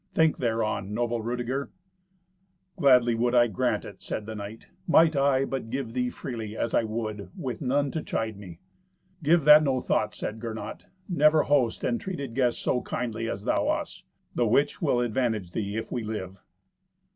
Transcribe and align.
Think 0.15 0.39
well 0.39 0.47
thereon, 0.47 0.95
noble 0.95 1.21
Rudeger." 1.21 1.69
"Gladly 2.75 3.13
would 3.13 3.35
I 3.35 3.45
grant 3.45 3.85
it," 3.85 4.01
said 4.01 4.25
the 4.25 4.33
knight. 4.33 4.65
"Might 4.87 5.15
I 5.15 5.45
but 5.45 5.69
give 5.69 5.93
thee 5.93 6.09
freely, 6.09 6.57
as 6.57 6.73
I 6.73 6.83
would, 6.83 7.29
with 7.37 7.61
none 7.61 7.91
to 7.91 8.01
chide 8.01 8.35
me!" 8.35 8.61
"Give 9.21 9.45
that 9.45 9.61
no 9.61 9.79
thought," 9.79 10.15
said 10.15 10.41
Gernot. 10.41 10.87
"Never 11.07 11.43
host 11.43 11.83
entreated 11.83 12.33
guests 12.33 12.59
so 12.63 12.81
kindly 12.81 13.29
as 13.29 13.43
thou 13.43 13.67
us; 13.67 14.01
the 14.33 14.47
which 14.47 14.81
will 14.81 15.01
advantage 15.01 15.51
thee 15.51 15.77
if 15.77 15.91
we 15.91 16.03
live." 16.03 16.39